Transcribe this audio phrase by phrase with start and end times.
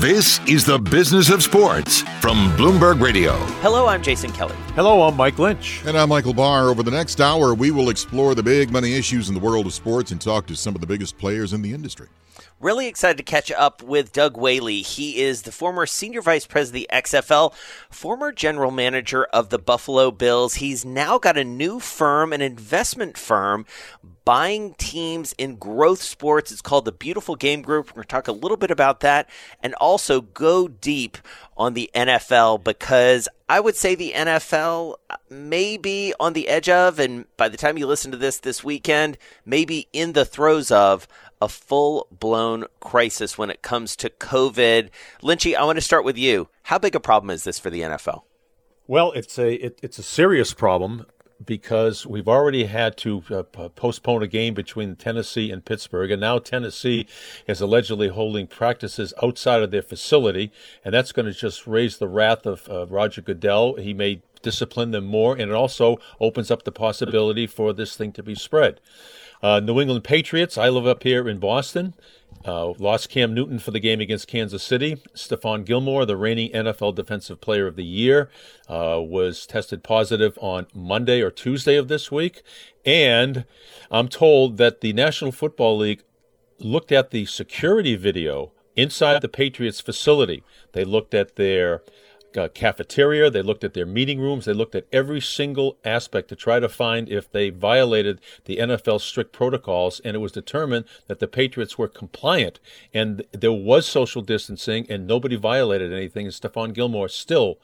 [0.00, 3.32] This is the Business of Sports from Bloomberg Radio.
[3.62, 4.54] Hello, I'm Jason Kelly.
[4.76, 5.82] Hello, I'm Mike Lynch.
[5.84, 6.68] And I'm Michael Barr.
[6.68, 9.72] Over the next hour, we will explore the big money issues in the world of
[9.72, 12.06] sports and talk to some of the biggest players in the industry.
[12.60, 14.82] Really excited to catch up with Doug Whaley.
[14.82, 17.52] He is the former senior vice president of the XFL,
[17.90, 20.54] former general manager of the Buffalo Bills.
[20.54, 23.66] He's now got a new firm, an investment firm,
[24.28, 26.52] buying teams in growth sports.
[26.52, 27.86] It's called the Beautiful Game Group.
[27.86, 29.26] We're going to talk a little bit about that
[29.62, 31.16] and also go deep
[31.56, 34.96] on the NFL because I would say the NFL
[35.30, 38.62] may be on the edge of, and by the time you listen to this this
[38.62, 39.16] weekend,
[39.46, 41.08] maybe in the throes of
[41.40, 44.90] a full blown crisis when it comes to COVID.
[45.22, 46.50] Lynchy, I want to start with you.
[46.64, 48.24] How big a problem is this for the NFL?
[48.86, 51.06] Well, it's a it, it's a serious problem
[51.44, 56.38] because we've already had to uh, postpone a game between Tennessee and Pittsburgh, and now
[56.38, 57.06] Tennessee
[57.46, 60.50] is allegedly holding practices outside of their facility,
[60.84, 63.74] and that's going to just raise the wrath of uh, Roger Goodell.
[63.74, 68.12] He may discipline them more, and it also opens up the possibility for this thing
[68.12, 68.80] to be spread.
[69.42, 71.94] Uh, New England Patriots, I live up here in Boston.
[72.44, 74.96] Uh, lost Cam Newton for the game against Kansas City.
[75.14, 78.30] Stephon Gilmore, the reigning NFL Defensive Player of the Year,
[78.68, 82.42] uh, was tested positive on Monday or Tuesday of this week.
[82.84, 83.44] And
[83.90, 86.04] I'm told that the National Football League
[86.58, 90.42] looked at the security video inside the Patriots facility.
[90.72, 91.82] They looked at their
[92.36, 93.30] uh, cafeteria.
[93.30, 94.44] They looked at their meeting rooms.
[94.44, 99.04] They looked at every single aspect to try to find if they violated the NFL's
[99.04, 100.00] strict protocols.
[100.04, 102.60] And it was determined that the Patriots were compliant
[102.92, 106.26] and there was social distancing and nobody violated anything.
[106.26, 107.58] And Stephon Gilmore still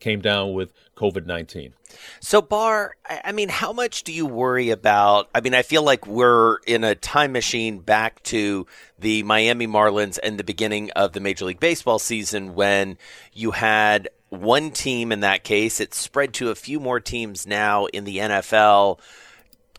[0.00, 1.72] came down with COVID 19.
[2.20, 5.30] So, Barr, I mean, how much do you worry about?
[5.34, 8.66] I mean, I feel like we're in a time machine back to
[8.98, 12.98] the Miami Marlins and the beginning of the Major League Baseball season when
[13.32, 15.80] you had one team in that case.
[15.80, 19.00] It spread to a few more teams now in the NFL,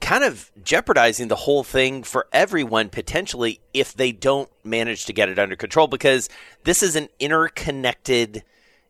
[0.01, 5.29] kind of jeopardizing the whole thing for everyone potentially if they don't manage to get
[5.29, 6.29] it under control because
[6.63, 8.43] this is an interconnected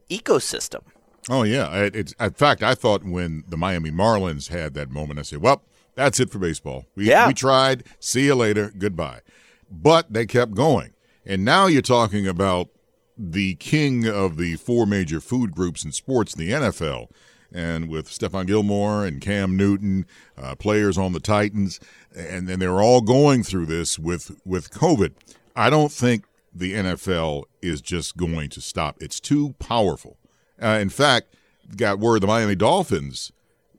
[0.09, 0.81] ecosystem.
[1.29, 5.23] Oh yeah, it's in fact I thought when the Miami Marlins had that moment, I
[5.23, 5.63] said, "Well,
[5.95, 6.85] that's it for baseball.
[6.95, 7.27] We yeah.
[7.27, 7.83] we tried.
[7.99, 8.71] See you later.
[8.77, 9.21] Goodbye."
[9.69, 10.93] But they kept going,
[11.25, 12.69] and now you're talking about
[13.17, 17.07] the king of the four major food groups in sports the NFL,
[17.53, 20.07] and with Stephon Gilmore and Cam Newton,
[20.41, 21.79] uh, players on the Titans,
[22.15, 25.13] and then they're all going through this with with COVID.
[25.55, 28.97] I don't think the NFL is just going to stop.
[28.99, 30.17] It's too powerful
[30.61, 31.35] uh, in fact,
[31.75, 33.31] got word the Miami Dolphins,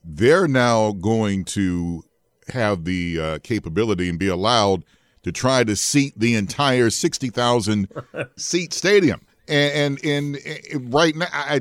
[0.05, 2.05] they're now going to
[2.49, 4.85] have the uh, capability and be allowed
[5.23, 7.89] to try to seat the entire 60,000
[8.37, 9.21] seat stadium.
[9.49, 10.37] And, and,
[10.73, 11.61] and right now, I,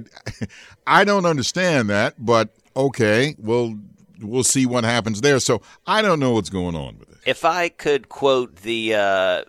[0.87, 3.77] I don't understand that, but okay, well,
[4.21, 5.39] we'll see what happens there.
[5.39, 7.17] So I don't know what's going on with it.
[7.25, 9.43] If I could quote the uh,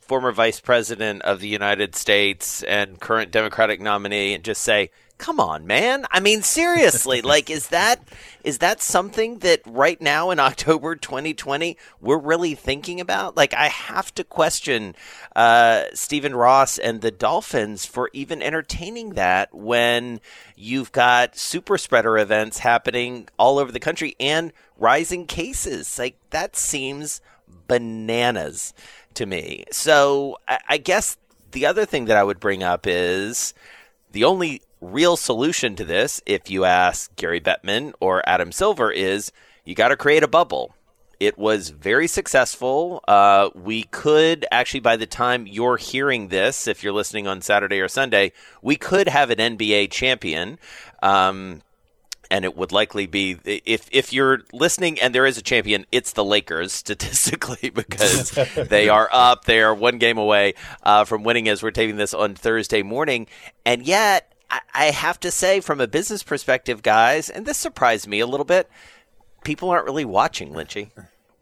[0.00, 5.40] former vice president of the United States and current Democratic nominee and just say, come
[5.40, 6.06] on man.
[6.10, 8.06] I mean seriously like is that
[8.44, 13.36] is that something that right now in october 2020 we're really thinking about?
[13.36, 14.94] Like i have to question
[15.34, 20.20] uh, stephen ross and the dolphins for even entertaining that when
[20.54, 25.98] you've got super spreader events happening all over the country and rising cases.
[25.98, 27.20] Like that seems
[27.68, 28.74] bananas
[29.14, 29.64] to me.
[29.72, 31.16] So I, I guess
[31.52, 33.54] the other thing that i would bring up is
[34.12, 39.32] the only real solution to this, if you ask Gary Bettman or Adam Silver, is
[39.64, 40.74] you got to create a bubble.
[41.18, 43.02] It was very successful.
[43.08, 47.80] Uh, we could actually, by the time you're hearing this, if you're listening on Saturday
[47.80, 50.58] or Sunday, we could have an NBA champion.
[51.02, 51.62] Um,
[52.30, 56.12] and it would likely be if if you're listening and there is a champion, it's
[56.12, 59.44] the Lakers statistically because they are up.
[59.44, 63.28] They are one game away uh, from winning as we're taping this on Thursday morning,
[63.64, 68.20] and yet I have to say, from a business perspective, guys, and this surprised me
[68.20, 68.68] a little bit,
[69.44, 70.90] people aren't really watching Lynchy.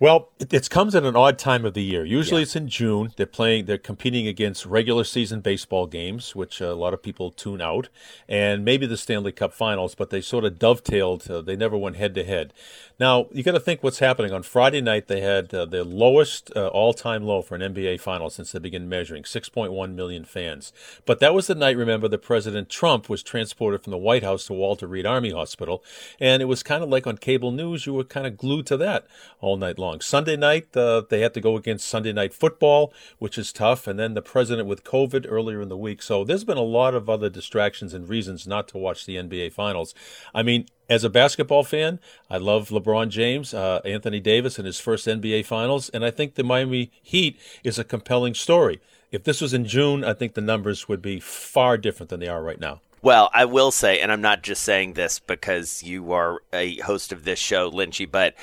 [0.00, 2.04] Well, it, comes at an odd time of the year.
[2.04, 2.44] Usually, yeah.
[2.44, 3.12] it's in June.
[3.16, 3.66] They're playing.
[3.66, 7.88] They're competing against regular season baseball games, which a lot of people tune out,
[8.28, 9.94] and maybe the Stanley Cup Finals.
[9.94, 11.30] But they sort of dovetailed.
[11.30, 12.52] Uh, they never went head to head.
[12.98, 14.32] Now you got to think what's happening.
[14.32, 18.30] On Friday night, they had uh, their lowest uh, all-time low for an NBA final
[18.30, 20.72] since they began measuring, 6.1 million fans.
[21.06, 21.76] But that was the night.
[21.76, 25.82] Remember, that President Trump was transported from the White House to Walter Reed Army Hospital,
[26.20, 27.86] and it was kind of like on cable news.
[27.86, 29.06] You were kind of glued to that
[29.40, 30.00] all night long long.
[30.00, 33.98] Sunday night, uh, they had to go against Sunday night football, which is tough, and
[33.98, 36.02] then the president with COVID earlier in the week.
[36.02, 39.52] So there's been a lot of other distractions and reasons not to watch the NBA
[39.52, 39.94] Finals.
[40.34, 41.98] I mean, as a basketball fan,
[42.28, 46.34] I love LeBron James, uh, Anthony Davis in his first NBA Finals, and I think
[46.34, 48.80] the Miami Heat is a compelling story.
[49.10, 52.28] If this was in June, I think the numbers would be far different than they
[52.28, 52.80] are right now.
[53.00, 57.12] Well, I will say, and I'm not just saying this because you are a host
[57.12, 58.34] of this show, Lynchy, but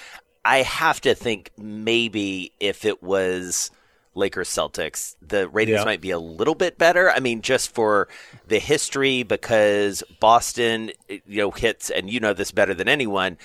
[0.45, 3.71] I have to think maybe if it was
[4.13, 5.85] Lakers Celtics, the ratings Yeah.
[5.85, 7.09] might be a little bit better.
[7.11, 8.07] I mean, just for
[8.47, 13.37] the history, because Boston, you know, hits, and you know this better than anyone.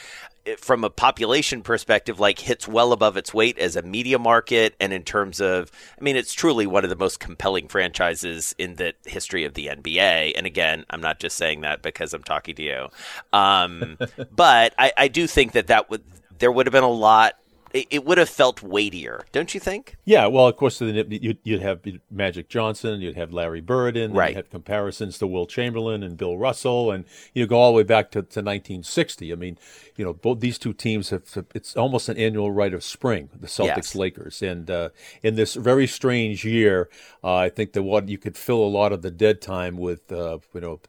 [0.58, 4.92] From a population perspective, like hits well above its weight as a media market, and
[4.92, 8.94] in terms of, I mean, it's truly one of the most compelling franchises in the
[9.06, 10.34] history of the NBA.
[10.36, 12.86] And again, I'm not just saying that because I'm talking to you,
[13.32, 13.98] um,
[14.36, 16.04] but I, I do think that that would
[16.38, 17.34] there would have been a lot.
[17.72, 19.96] It, it would have felt weightier, don't you think?
[20.04, 21.80] Yeah, well, of course, then you'd, you'd have
[22.10, 24.30] Magic Johnson, you'd have Larry Bird in, Right.
[24.30, 27.04] you'd have comparisons to Wilt Chamberlain and Bill Russell, and
[27.34, 29.32] you go all the way back to, to 1960.
[29.32, 29.58] I mean,
[29.96, 31.22] you know, both these two teams have,
[31.54, 33.94] it's almost an annual rite of spring, the Celtics Yes.
[33.94, 34.42] Lakers.
[34.42, 34.88] And uh,
[35.22, 36.88] in this very strange year,
[37.24, 40.10] uh, I think that what you could fill a lot of the dead time with,
[40.12, 40.80] uh, you know,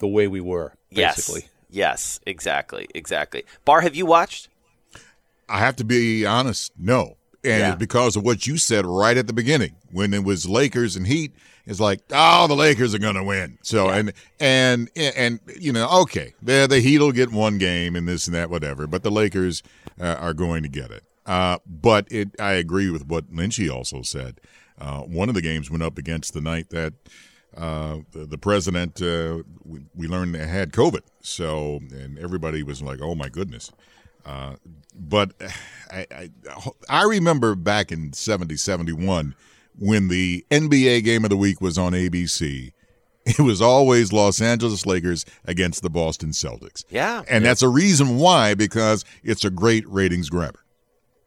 [0.00, 1.42] the way we were, basically.
[1.42, 1.50] Yes.
[1.68, 3.44] Yes, exactly, exactly.
[3.64, 4.48] Barr, have you watched?
[5.48, 7.16] I have to be honest, no.
[7.44, 7.68] And Yeah.
[7.70, 11.06] it's because of what you said right at the beginning when it was Lakers and
[11.06, 11.32] Heat.
[11.64, 13.58] It's like, oh, the Lakers are going to win.
[13.62, 18.06] So and and and you know, okay, the the Heat will get one game and
[18.08, 18.86] this and that, whatever.
[18.86, 19.62] But the Lakers
[20.00, 21.02] uh, are going to get it.
[21.24, 24.40] Uh, but it, I agree with what Lynchy also said.
[24.80, 26.92] Uh, one of the games went up against the night that
[27.56, 31.00] uh, the, the president uh, we, we learned had COVID.
[31.20, 33.72] So and everybody was like, oh my goodness.
[34.26, 34.56] Uh,
[34.92, 35.32] but
[35.90, 36.30] I, I
[36.88, 39.34] I remember back in 70, 71
[39.78, 42.72] when the NBA game of the week was on ABC.
[43.28, 46.84] It was always Los Angeles Lakers against the Boston Celtics.
[46.88, 47.24] Yeah.
[47.28, 50.60] And that's a reason why, because it's a great ratings grabber.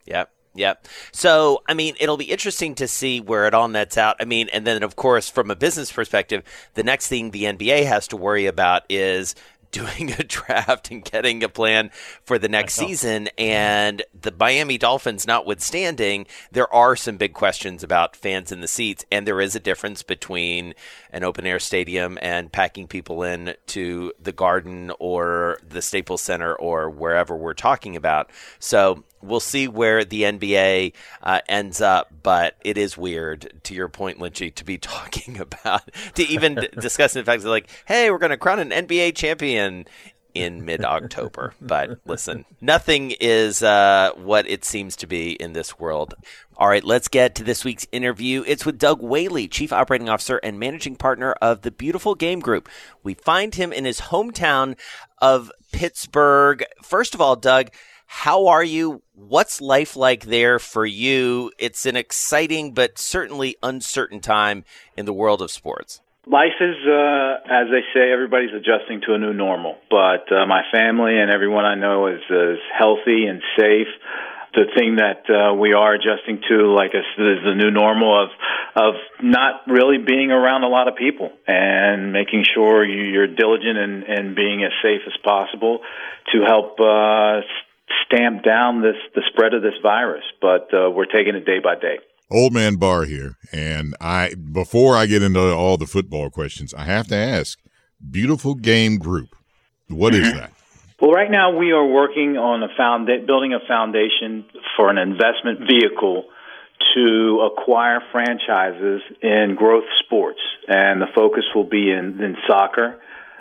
[0.06, 0.31] Yep.
[0.56, 0.88] Yep.
[1.12, 4.16] So, I mean, it'll be interesting to see where it all nets out.
[4.22, 6.42] I mean, and then, of course, from a business perspective,
[6.75, 9.36] the next thing the NBA has to worry about is
[9.71, 11.92] doing a draft and getting a plan
[12.24, 13.30] for the next season.
[13.38, 19.06] And the Miami Dolphins notwithstanding, there are some big questions about fans in the seats.
[19.12, 20.74] And there is a difference between
[21.12, 26.54] an open air stadium and packing people in to the garden or the Staples Center
[26.56, 28.30] or wherever we're talking about.
[28.60, 30.94] So, we'll see where the NBA
[31.24, 35.89] uh, ends up, but it is weird, to your point, Lynchy, to be talking about,
[36.16, 39.16] to even d- discussing the fact that, like, hey, we're going to crown an NBA
[39.16, 39.86] champion
[40.33, 41.54] in mid October.
[41.62, 46.13] but listen, nothing is uh, what it seems to be in this world.
[46.57, 48.44] All right, let's get to this week's interview.
[48.45, 52.68] It's with Doug Whaley, Chief Operating Officer and Managing Partner of the Beautiful Game Group.
[53.01, 54.77] We find him in his hometown
[55.19, 56.63] of Pittsburgh.
[56.83, 57.69] First of all, Doug,
[58.12, 59.04] how are you?
[59.14, 61.52] What's life like there for you?
[61.60, 64.66] It's an exciting but certainly uncertain time
[64.98, 66.02] in the world of sports.
[66.26, 69.78] Life is, uh, as they say, everybody's adjusting to a new normal.
[69.92, 73.88] But uh, my family and everyone I know is, is healthy and safe.
[74.56, 78.30] The thing that uh, we are adjusting to, like is the new normal of
[78.76, 83.78] of not really being around a lot of people and making sure you, you're diligent
[83.78, 85.80] and, and being as safe as possible
[86.33, 87.42] to help uh,
[88.06, 90.24] stamp down this the spread of this virus.
[90.42, 92.00] But uh, we're taking it day by day.
[92.31, 96.84] Old man Barr here, and I before I get into all the football questions, I
[96.84, 97.60] have to ask:
[98.10, 99.30] Beautiful Game Group,
[99.88, 100.52] what is that?
[101.02, 105.60] Well, right now we are working on a found building a foundation for an investment
[105.60, 106.26] vehicle
[106.94, 113.00] to acquire franchises in growth sports, and the focus will be in, in soccer,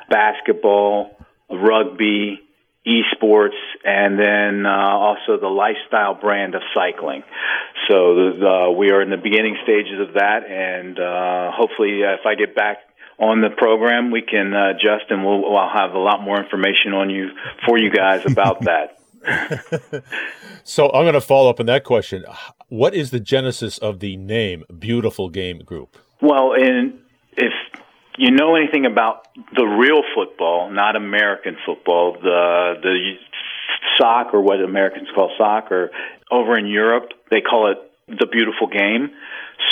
[0.08, 1.18] basketball,
[1.50, 2.40] rugby,
[2.88, 7.22] esports, and then uh, also the lifestyle brand of cycling.
[7.88, 12.14] So the, the, we are in the beginning stages of that, and uh, hopefully, uh,
[12.14, 12.78] if I get back
[13.18, 16.94] on the program, we can uh, adjust, and we'll, I'll have a lot more information
[16.94, 17.30] on you
[17.66, 18.94] for you guys about that.
[20.68, 22.26] So I'm going to follow up on that question.
[22.68, 25.96] What is the genesis of the name Beautiful Game Group?
[26.20, 26.98] Well, and
[27.38, 27.54] if
[28.18, 33.14] you know anything about the real football, not American football, the the
[33.96, 35.90] soccer, what Americans call soccer,
[36.30, 39.10] over in Europe they call it the beautiful game.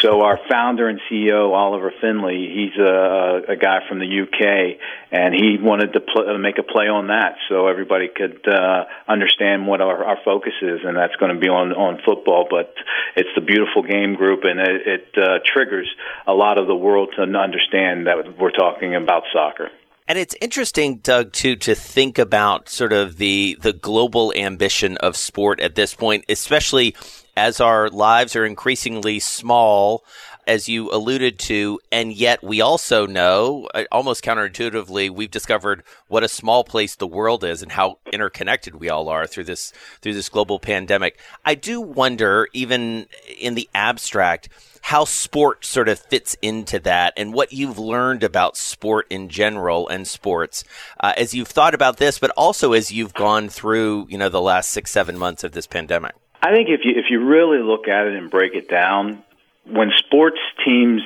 [0.02, 4.78] So our founder and CEO Oliver Finley, he's a, a guy from the UK,
[5.10, 9.66] and he wanted to pl- make a play on that so everybody could uh, understand
[9.66, 12.46] what our, our focus is, and that's going to be on on football.
[12.50, 12.74] But
[13.16, 15.88] it's the beautiful game group, and it, it uh, triggers
[16.26, 19.70] a lot of the world to understand that we're talking about soccer.
[20.08, 25.16] And it's interesting, Doug, too, to think about sort of the the global ambition of
[25.16, 26.94] sport at this point, especially
[27.36, 30.04] as our lives are increasingly small,
[30.46, 36.22] as you alluded to, and yet we also know, uh, almost counterintuitively, we've discovered what
[36.22, 40.14] a small place the world is and how interconnected we all are through this through
[40.14, 41.18] this global pandemic.
[41.44, 43.06] I do wonder, even
[43.38, 44.48] in the abstract
[44.86, 49.88] how sport sort of fits into that and what you've learned about sport in general
[49.88, 50.62] and sports
[51.00, 54.40] uh, as you've thought about this, but also as you've gone through, you know, the
[54.40, 56.14] last six, seven months of this pandemic.
[56.46, 59.24] I think if you if you really look at it and break it down,
[59.64, 61.02] when sports teams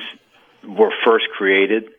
[0.63, 1.89] were first created,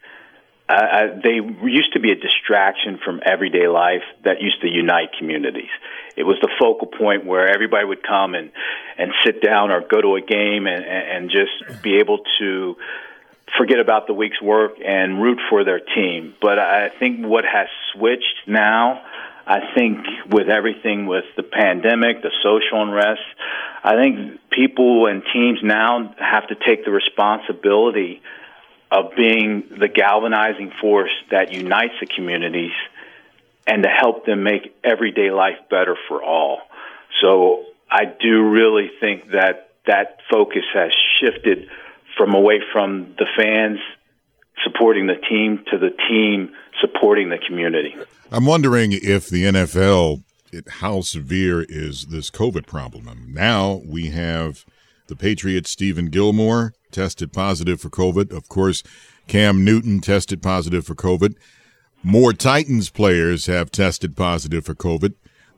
[0.69, 5.71] uh, they used to be a distraction from everyday life that used to unite communities.
[6.17, 8.53] It was the focal point where everybody would come and
[8.97, 12.77] and sit down or go to a game and and just be able to
[13.59, 16.37] forget about the week's work and root for their team.
[16.41, 19.03] But I think what has switched now,
[19.47, 19.99] I think
[20.31, 23.21] with everything with the pandemic, the social unrest,
[23.83, 28.23] I think people and teams now have to take the responsibility
[28.91, 32.73] of being the galvanizing force that unites the communities
[33.67, 36.61] and to help them make everyday life better for all.
[37.21, 41.69] So I do really think that that focus has shifted
[42.17, 43.79] from away from the fans
[44.63, 47.95] supporting the team to the team supporting the community.
[48.31, 53.09] I'm wondering if the NFL, it, how severe is this COVID problem?
[53.29, 54.65] Now we have
[55.09, 58.33] the Patriots, Stephon Gilmore, tested positive for COVID.
[58.33, 58.83] Of course,
[59.27, 61.35] Cam Newton tested positive for COVID.
[62.03, 65.15] More Titans players have tested positive for COVID.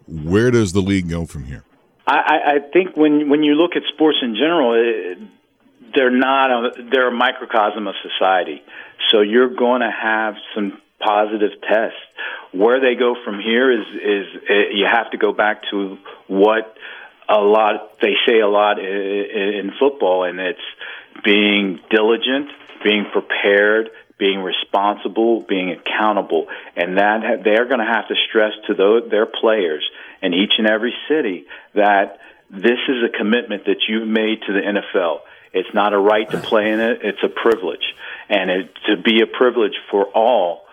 [0.07, 1.65] Where does the league go from here?
[2.07, 5.19] I, I think when when you look at sports in general, it,
[5.95, 8.63] they're not a, they're a microcosm of society.
[9.11, 11.95] So you're going to have some positive test.
[12.53, 16.77] Where they go from here is is eh, you have to go back to what
[17.29, 20.59] a lot they say a lot in football, and it's
[21.25, 22.51] being diligent,
[22.83, 26.47] being prepared, being responsible, being accountable,
[26.77, 29.85] and that they're going to have to stress to those, their players
[30.23, 32.19] in each and every city that
[32.51, 35.21] this is a commitment that you've made to the NFL.
[35.53, 37.95] It's not a right to play in it; it's a privilege,
[38.29, 40.64] and it, to be a privilege for all,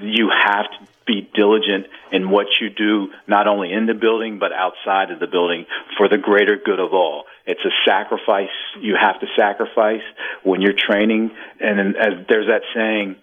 [0.00, 4.52] you have to be diligent in what you do, not only in the building, but
[4.52, 7.24] outside of the building for the greater good of all.
[7.46, 8.54] It's a sacrifice.
[8.80, 10.02] You have to sacrifice
[10.44, 11.32] when you're training.
[11.60, 13.16] And as there's that saying,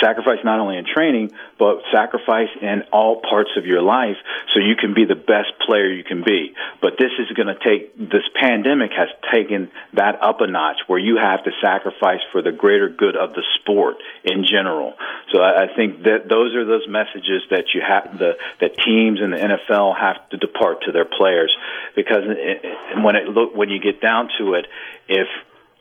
[0.00, 4.16] sacrifice not only in training, but sacrifice in all parts of your life
[4.54, 6.54] so you can be the best player you can be.
[6.80, 10.98] But this is going to take, this pandemic has taken that up a notch where
[10.98, 14.94] you have to sacrifice for the greater good of the sport in general.
[15.32, 19.20] So I, I think that those are those messages that you have, the, that teams
[19.20, 21.54] and the NFL have to depart to their players
[21.94, 24.66] because eh, eh, when it look, when you get down to it,
[25.08, 25.26] if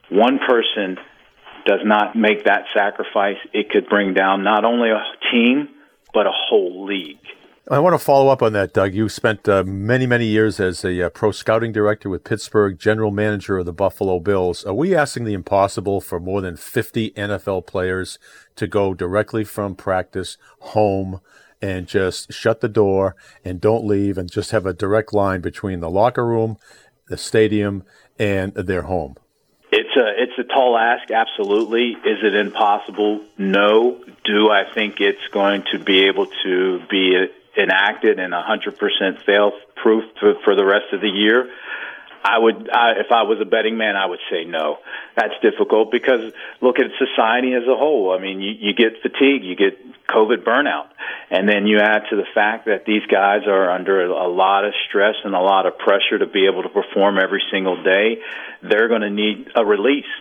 [0.09, 0.97] one person
[1.67, 5.69] does not make that sacrifice, it could bring down not only a team,
[6.13, 7.19] but a whole league.
[7.69, 8.93] I want to follow up on that, Doug.
[8.93, 13.11] You spent uh, many, many years as a uh, pro scouting director with Pittsburgh, general
[13.11, 14.63] manager of the Buffalo Bills.
[14.63, 18.19] Are we asking the impossible for more than 50 NFL players
[18.55, 21.19] to go directly from practice home
[21.61, 25.81] and just shut the door and don't leave and just have a direct line between
[25.81, 26.55] the locker room,
[27.09, 27.83] the stadium,
[28.17, 29.17] and their home?
[29.71, 31.91] It's a it's a tall ask, absolutely.
[31.91, 33.21] Is it impossible?
[33.37, 34.01] No.
[34.23, 40.03] Do I think it's going to be able to be enacted and 100% fail proof
[40.19, 41.49] for, for the rest of the year?
[42.27, 44.79] I would, I, if I was a betting man, I would say no.
[45.15, 48.11] That's difficult because look at society as a whole.
[48.11, 50.89] I mean, you, you get fatigue, you get COVID burnout,
[51.31, 54.73] and then you add to the fact that these guys are under a lot of
[54.89, 58.17] stress and a lot of pressure to be able to perform every single day.
[58.61, 60.11] They're going to need a release.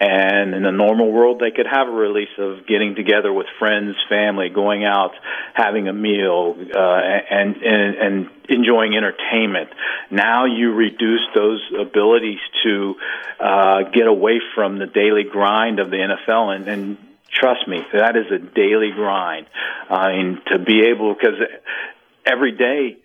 [0.00, 3.96] And in the normal world, they could have a release of getting together with friends,
[4.08, 5.12] family, going out,
[5.52, 9.68] having a meal, uh, and, and and enjoying entertainment.
[10.10, 12.94] Now you reduce those abilities to
[13.38, 16.98] uh, get away from the daily grind of the NFL, and, and
[17.30, 19.48] trust me, that is a daily grind.
[19.90, 21.38] I mean, to be able because
[22.24, 22.96] every day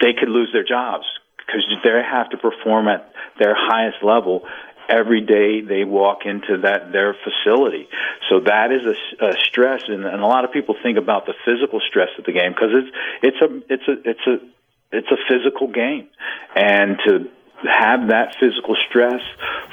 [0.00, 1.04] they could lose their jobs
[1.38, 4.42] because they have to perform at their highest level
[4.88, 7.88] every day they walk into that their facility.
[8.28, 11.34] So that is a, a stress, and, and a lot of people think about the
[11.44, 12.90] physical stress of the game because it's
[13.22, 16.08] it's a it's a it's a it's a physical game,
[16.54, 17.30] and to
[17.62, 19.20] have that physical stress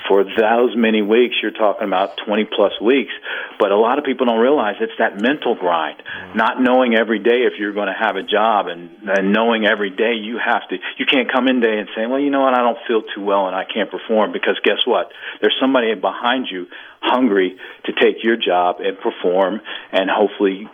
[0.08, 1.36] for those many weeks.
[1.42, 3.12] You're talking about 20 plus weeks.
[3.60, 6.38] But a lot of people don't realize it's that mental grind, mm-hmm.
[6.38, 9.90] not knowing every day if you're going to have a job and, and knowing every
[9.90, 12.54] day you have to, you can't come in day and say, well, you know what,
[12.54, 15.12] I don't feel too well and I can't perform because guess what?
[15.42, 16.68] There's somebody behind you
[17.02, 19.62] hungry to take your job and perform
[19.92, 20.68] and hopefully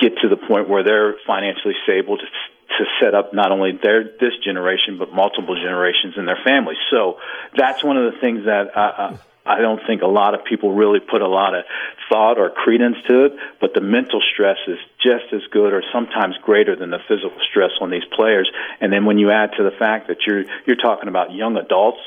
[0.00, 2.24] get to the point where they're financially stable to
[2.78, 6.78] to set up not only their this generation but multiple generations in their families.
[6.90, 7.18] So
[7.56, 10.72] that's one of the things that I, I, I don't think a lot of people
[10.72, 11.64] really put a lot of
[12.08, 13.32] thought or credence to it.
[13.60, 17.72] But the mental stress is just as good or sometimes greater than the physical stress
[17.80, 18.50] on these players.
[18.80, 22.00] And then when you add to the fact that you're you're talking about young adults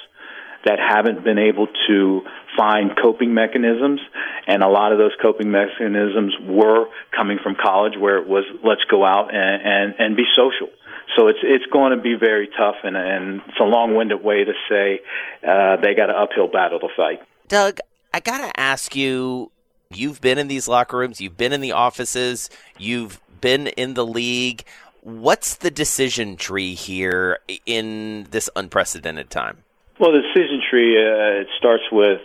[0.66, 2.22] that haven't been able to
[2.58, 4.00] find coping mechanisms,
[4.48, 8.84] and a lot of those coping mechanisms were coming from college, where it was let's
[8.90, 10.70] go out and and, and be social.
[11.16, 14.54] So it's it's going to be very tough, and, and it's a long-winded way to
[14.70, 15.00] say
[15.48, 17.22] uh, they got an uphill battle to fight.
[17.48, 17.80] Doug,
[18.14, 19.52] I gotta ask you.
[19.92, 21.22] You've been in these locker rooms.
[21.22, 22.50] You've been in the offices.
[22.78, 24.66] You've been in the league.
[25.02, 29.60] What's the decision tree here in this unprecedented time?
[29.98, 32.20] Well, the decision tree uh, it starts with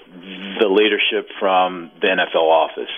[0.60, 2.90] the leadership from the NFL office.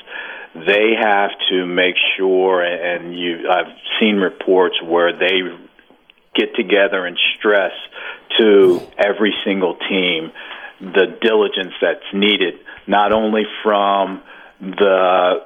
[0.55, 5.41] They have to make sure, and you, I've seen reports where they
[6.35, 7.73] get together and stress
[8.39, 10.33] to every single team
[10.81, 12.55] the diligence that's needed,
[12.87, 14.23] not only from
[14.61, 15.45] the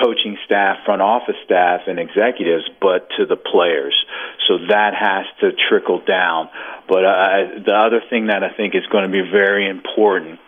[0.00, 3.96] coaching staff, front office staff, and executives, but to the players.
[4.48, 6.48] So that has to trickle down.
[6.88, 10.38] But uh, the other thing that I think is going to be very important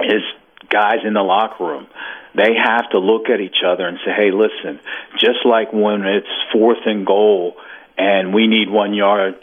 [0.00, 0.22] is
[0.68, 1.86] guys in the locker room.
[2.34, 4.80] They have to look at each other and say, hey, listen,
[5.18, 7.56] just like when it's fourth and goal
[8.00, 9.34] and we need one yard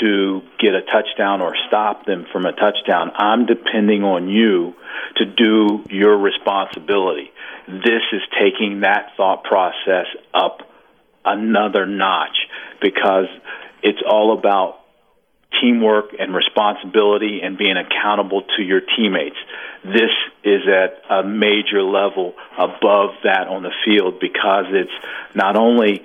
[0.00, 4.74] to get a touchdown or stop them from a touchdown, I'm depending on you
[5.16, 7.30] to do your responsibility.
[7.68, 10.62] This is taking that thought process up
[11.26, 12.36] another notch
[12.80, 13.26] because
[13.82, 14.80] it's all about
[15.60, 19.36] teamwork and responsibility and being accountable to your teammates.
[19.84, 20.10] This
[20.42, 24.90] is at a major level above that on the field because it's
[25.34, 26.02] not only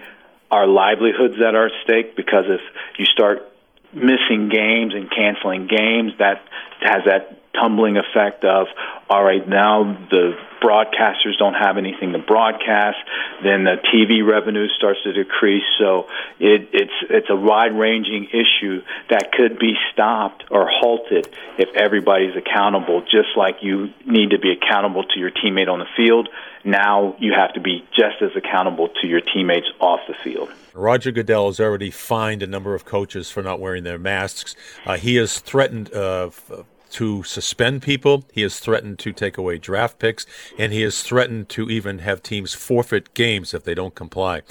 [0.52, 2.62] our livelihoods that are at stake because if
[3.00, 3.48] you start
[3.94, 6.44] missing games and canceling games that
[6.82, 8.68] has that tumbling effect of
[9.10, 12.98] all right now the broadcasters don't have anything to broadcast
[13.44, 15.64] then the TV revenue starts to decrease.
[15.80, 16.08] So
[16.40, 22.36] it, it's it's a wide ranging issue that could be stopped or halted if everybody's
[22.36, 26.30] accountable just like you need to be accountable to your teammate on the field.
[26.64, 30.50] Now you have to be just as accountable to your teammates off the field.
[30.74, 34.56] Roger Goodell has already fined a number of coaches for not wearing their masks.
[34.86, 36.30] Uh, he has threatened uh,
[36.91, 38.25] to suspend people.
[38.32, 40.25] He has threatened to take away draft picks,
[40.58, 44.41] and he has threatened to even have teams forfeit games if they don't comply.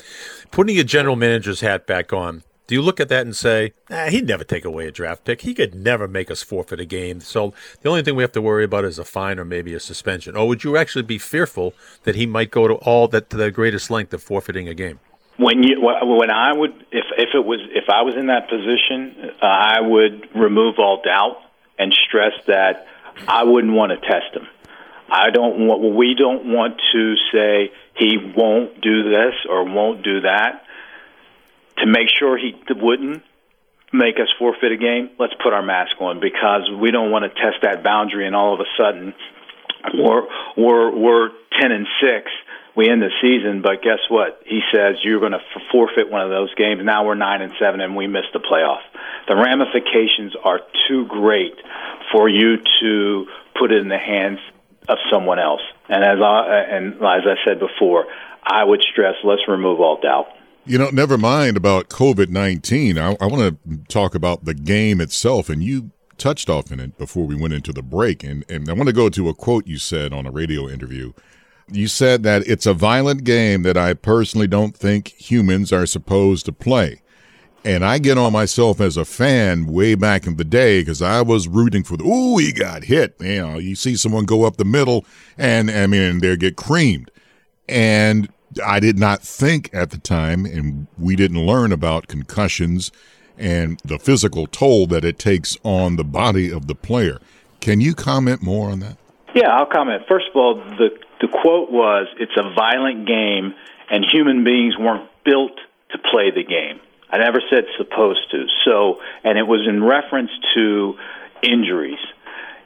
[0.50, 3.72] Putting a general manager's hat back on, do you look at that and say,
[4.10, 5.40] he'd never take away a draft pick.
[5.40, 7.20] He could never make us forfeit a game.
[7.20, 9.80] So the only thing we have to worry about is a fine or maybe a
[9.80, 10.36] suspension.
[10.36, 11.74] Or would you actually be fearful
[12.04, 15.00] that he might go to all that to the greatest length of forfeiting a game?
[15.36, 19.32] When you when I would if if it was if I was in that position,
[19.42, 21.38] uh, I would remove all doubt
[21.80, 22.86] and stress that
[23.26, 24.46] I wouldn't want to test him.
[25.10, 25.96] I don't want.
[25.96, 30.62] We don't want to say he won't do this or won't do that.
[31.78, 33.22] To make sure he wouldn't
[33.92, 37.30] make us forfeit a game, let's put our mask on because we don't want to
[37.30, 39.14] test that boundary and all of a sudden
[39.94, 42.30] we're we're we're ten and six
[42.80, 43.60] we end the season.
[43.60, 44.40] But guess what?
[44.46, 46.80] He says you're going to forfeit one of those games.
[46.82, 48.80] Now we're nine and seven, and we missed the playoff.
[49.28, 51.54] The ramifications are too great
[52.10, 53.26] for you to
[53.58, 54.38] put it in the hands
[54.88, 55.60] of someone else.
[55.90, 58.06] And as I, and as I said before,
[58.42, 60.28] I would stress let's remove all doubt.
[60.64, 62.96] You know, never mind about COVID 19.
[62.96, 65.50] I, I want to talk about the game itself.
[65.50, 68.24] And you touched off in it before we went into the break.
[68.24, 71.12] And, and I want to go to a quote you said on a radio interview
[71.72, 76.46] you said that it's a violent game that I personally don't think humans are supposed
[76.46, 77.02] to play.
[77.64, 81.20] And I get on myself as a fan way back in the day because I
[81.20, 83.16] was rooting for the, ooh, he got hit.
[83.20, 85.04] You know, you see someone go up the middle
[85.36, 87.10] and, I mean, they get creamed.
[87.68, 88.30] And
[88.64, 92.90] I did not think at the time, and we didn't learn about concussions
[93.38, 97.18] and the physical toll that it takes on the body of the player.
[97.60, 98.96] Can you comment more on that?
[99.34, 100.02] Yeah, I'll comment.
[100.08, 103.54] First of all, the the quote was, "It's a violent game,
[103.90, 105.58] and human beings weren't built
[105.90, 106.80] to play the game."
[107.12, 108.46] I never said supposed to.
[108.64, 110.96] So, and it was in reference to
[111.42, 111.98] injuries.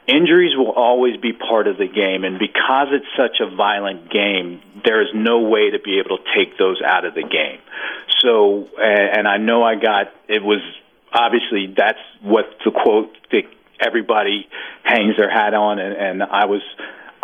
[0.07, 4.61] Injuries will always be part of the game, and because it's such a violent game,
[4.83, 7.59] there is no way to be able to take those out of the game.
[8.19, 10.61] So, and I know I got it was
[11.11, 13.43] obviously that's what the quote that
[13.79, 14.47] everybody
[14.83, 16.61] hangs their hat on, and, and I was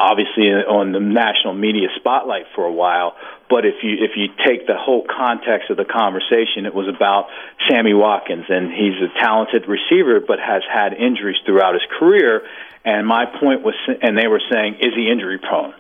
[0.02, 3.16] obviously on the national media spotlight for a while.
[3.50, 7.28] But if you if you take the whole context of the conversation, it was about
[7.70, 12.42] Sammy Watkins, and he's a talented receiver, but has had injuries throughout his career.
[12.84, 15.76] And my point was, and they were saying, is he injury prone?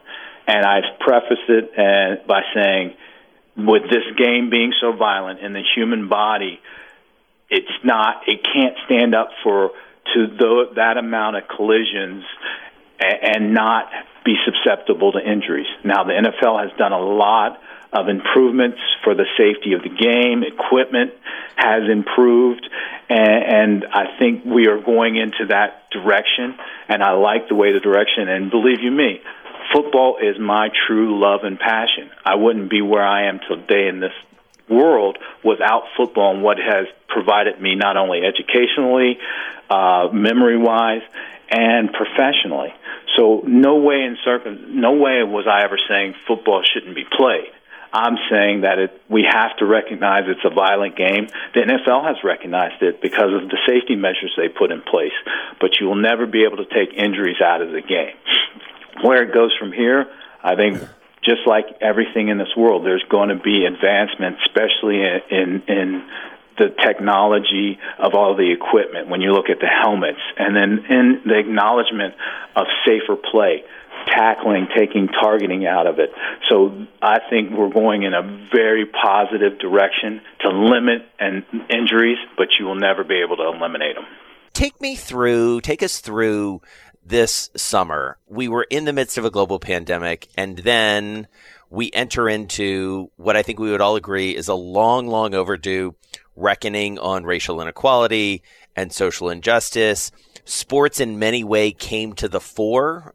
[0.47, 2.93] And I prefaced it and by saying,
[3.57, 6.59] with this game being so violent in the human body,
[7.49, 9.71] it's not, it can't stand up for
[10.13, 12.23] to the, that amount of collisions
[13.01, 13.89] and not
[14.23, 15.67] be susceptible to injuries.
[15.83, 17.61] Now, the NFL has done a lot
[17.91, 20.43] of improvements for the safety of the game.
[20.43, 21.13] Equipment
[21.55, 22.67] has improved,
[23.09, 26.55] and, and I think we are going into that direction.
[26.87, 28.29] And I like the way the direction.
[28.29, 29.21] And believe you me,
[29.73, 32.09] football is my true love and passion.
[32.23, 34.13] I wouldn't be where I am today in this
[34.69, 39.19] world without football and what has provided me not only educationally,
[39.69, 41.01] uh, memory wise,
[41.51, 42.73] and professionally.
[43.17, 47.51] So no way in circum, no way was I ever saying football shouldn't be played.
[47.93, 51.27] I'm saying that it, we have to recognize it's a violent game.
[51.53, 55.11] The NFL has recognized it because of the safety measures they put in place,
[55.59, 58.15] but you will never be able to take injuries out of the game.
[59.03, 60.07] Where it goes from here,
[60.41, 60.81] I think
[61.23, 66.09] just like everything in this world, there's going to be advancement, especially in, in, in
[66.61, 70.21] the technology of all the equipment when you look at the helmets.
[70.37, 72.13] And then in the acknowledgement
[72.55, 73.63] of safer play
[74.07, 76.09] tackling taking targeting out of it.
[76.49, 82.47] So i think we're going in a very positive direction to limit and injuries but
[82.59, 84.05] you will never be able to eliminate them
[84.53, 86.61] take me through take us through
[87.05, 88.17] this summer.
[88.27, 91.27] We were in the midst of a global pandemic and then
[91.69, 95.95] we enter into what I think we would all agree is a long, long overdue
[96.41, 98.43] reckoning on racial inequality
[98.75, 100.11] and social injustice.
[100.43, 103.13] Sports in many way, came to the fore.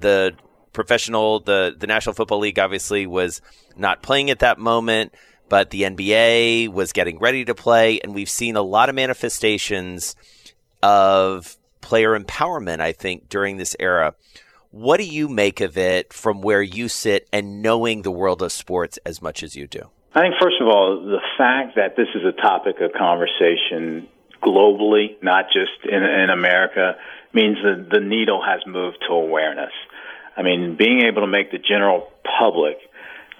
[0.00, 0.32] The
[0.72, 3.40] professional, the, the National Football League obviously was
[3.76, 5.14] not playing at that moment,
[5.48, 8.00] but the NBA was getting ready to play.
[8.00, 10.16] And we've seen a lot of manifestations
[10.82, 14.14] of player empowerment, I think, during this era.
[14.70, 18.52] What do you make of it from where you sit and knowing the world of
[18.52, 19.90] sports as much as you do?
[20.14, 24.08] I think, first of all, the fact that this is a topic of conversation
[24.42, 26.96] globally, not just in, in America,
[27.32, 29.72] means that the needle has moved to awareness.
[30.36, 32.78] I mean, being able to make the general public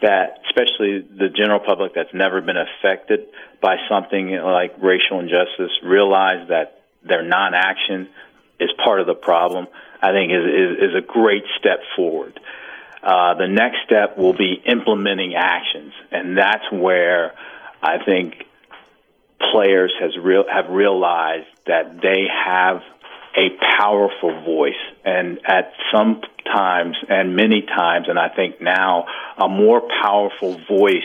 [0.00, 3.26] that, especially the general public that's never been affected
[3.61, 8.08] by something like racial injustice, realize that their non-action
[8.58, 9.66] is part of the problem.
[10.00, 12.38] I think is is, is a great step forward.
[13.02, 17.34] Uh, the next step will be implementing actions, and that's where
[17.82, 18.34] I think
[19.52, 22.82] players has real have realized that they have
[23.36, 29.48] a powerful voice, and at some times and many times, and I think now a
[29.48, 31.02] more powerful voice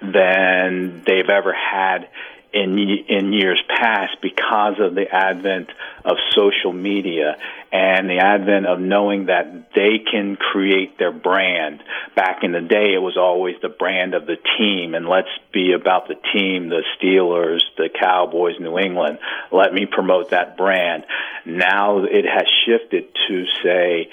[0.00, 2.08] than they've ever had
[2.56, 5.68] in in years past because of the advent
[6.04, 7.36] of social media
[7.70, 11.82] and the advent of knowing that they can create their brand.
[12.14, 15.72] Back in the day, it was always the brand of the team, and let's be
[15.72, 19.18] about the team, the Steelers, the Cowboys, New England.
[19.52, 21.04] Let me promote that brand.
[21.44, 24.08] Now it has shifted to say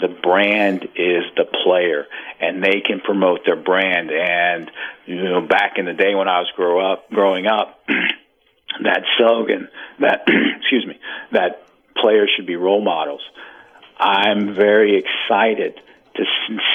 [0.00, 2.06] the brand is the player
[2.40, 4.70] and they can promote their brand and
[5.06, 9.68] you know back in the day when I was grow up growing up that slogan
[10.00, 10.24] that
[10.60, 10.98] excuse me
[11.32, 13.22] that players should be role models
[13.98, 15.78] I'm very excited
[16.16, 16.24] to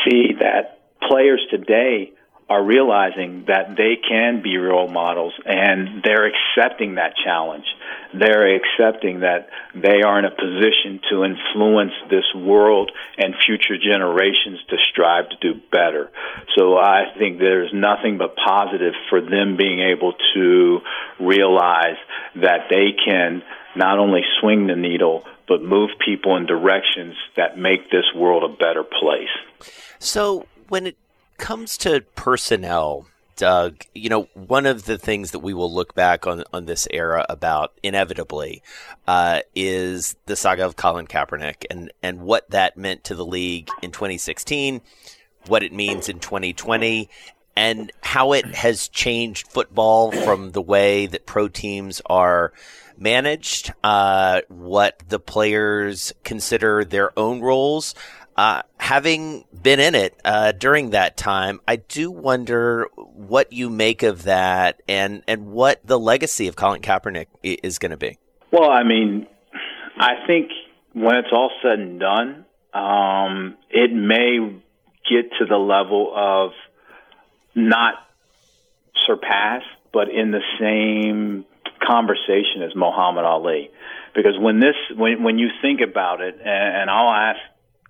[0.05, 2.13] see that players today
[2.49, 7.65] are realizing that they can be role models and they're accepting that challenge.
[8.13, 14.59] They're accepting that they are in a position to influence this world and future generations
[14.69, 16.09] to strive to do better.
[16.57, 20.79] So I think there's nothing but positive for them being able to
[21.19, 21.97] realize
[22.35, 23.43] that they can
[23.75, 28.53] not only swing the needle, but move people in directions that make this world a
[28.55, 29.71] better place.
[29.99, 30.97] So when it
[31.37, 36.27] comes to personnel Doug, you know, one of the things that we will look back
[36.27, 38.61] on on this era about inevitably
[39.07, 43.69] uh, is the saga of Colin Kaepernick and and what that meant to the league
[43.81, 44.81] in 2016,
[45.45, 47.09] what it means in 2020,
[47.55, 52.51] and how it has changed football from the way that pro teams are
[52.97, 57.95] managed, uh, what the players consider their own roles.
[58.37, 64.03] Uh, having been in it uh, during that time, I do wonder what you make
[64.03, 68.19] of that and, and what the legacy of Colin Kaepernick is going to be.
[68.51, 69.25] Well, I mean,
[69.97, 70.51] I think
[70.93, 74.37] when it's all said and done, um, it may
[75.09, 76.51] get to the level of
[77.55, 77.95] not
[79.07, 81.43] surpass, but in the same
[81.83, 83.71] conversation as Muhammad Ali.
[84.13, 87.39] Because when this, when when you think about it, and, and I'll ask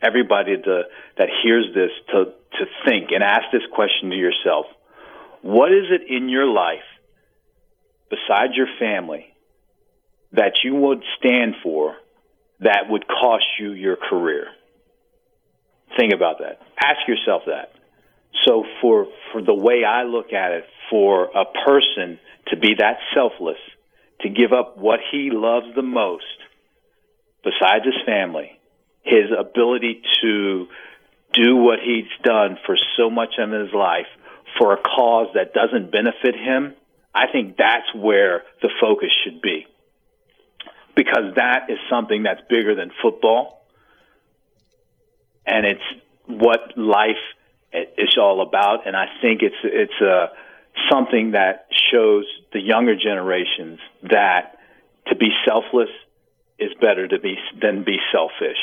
[0.02, 0.84] everybody to,
[1.18, 2.26] that hears this to
[2.60, 4.66] to think and ask this question to yourself:
[5.42, 6.88] What is it in your life,
[8.10, 9.34] besides your family,
[10.32, 11.96] that you would stand for
[12.60, 14.48] that would cost you your career?
[15.98, 16.62] Think about that.
[16.78, 17.72] Ask yourself that.
[18.46, 22.98] So for for the way I look at it, for a person to be that
[23.14, 23.58] selfless,
[24.22, 26.24] to give up what he loves the most,
[27.44, 28.57] besides his family,
[29.08, 30.68] his ability to
[31.34, 34.08] do what he's done for so much of his life
[34.58, 36.74] for a cause that doesn't benefit him,
[37.14, 39.66] I think that's where the focus should be.
[40.96, 43.66] Because that is something that's bigger than football.
[45.46, 47.16] And it's what life
[47.72, 48.88] is all about.
[48.88, 50.32] And I think it's, it's a,
[50.92, 54.58] something that shows the younger generations that
[55.08, 55.90] to be selfless
[56.60, 58.58] is better to be than be selfish.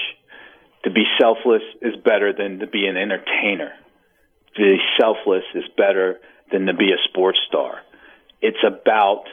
[0.84, 3.72] To be selfless is better than to be an entertainer.
[4.56, 6.20] To be selfless is better
[6.52, 7.80] than to be a sports star.
[8.40, 9.24] It's about,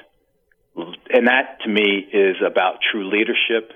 [0.75, 3.73] and that to me is about true leadership